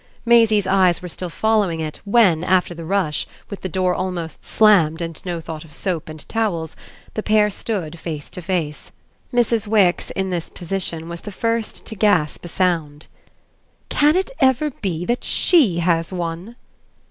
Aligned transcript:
Maisie's 0.25 0.65
eyes 0.65 0.99
were 1.03 1.07
still 1.07 1.29
following 1.29 1.79
it 1.79 2.01
when, 2.05 2.43
after 2.43 2.73
the 2.73 2.83
rush, 2.85 3.27
with 3.51 3.61
the 3.61 3.69
door 3.69 3.93
almost 3.93 4.43
slammed 4.43 4.99
and 4.99 5.23
no 5.25 5.39
thought 5.39 5.63
of 5.63 5.75
soap 5.75 6.09
and 6.09 6.27
towels, 6.27 6.75
the 7.13 7.21
pair 7.21 7.51
stood 7.51 7.99
face 7.99 8.31
to 8.31 8.41
face. 8.41 8.91
Mrs. 9.31 9.67
Wix, 9.67 10.09
in 10.09 10.31
this 10.31 10.49
position, 10.49 11.07
was 11.07 11.21
the 11.21 11.31
first 11.31 11.85
to 11.85 11.93
gasp 11.95 12.43
a 12.43 12.47
sound. 12.47 13.05
"Can 13.89 14.15
it 14.15 14.31
ever 14.39 14.71
be 14.71 15.05
that 15.05 15.23
SHE 15.23 15.77
has 15.81 16.11
one?" 16.11 16.55